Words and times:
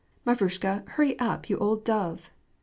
Mavrushka, 0.25 0.83
hurry 0.93 1.19
up, 1.19 1.47
you 1.47 1.59
old 1.59 1.85
dove." 1.85 2.31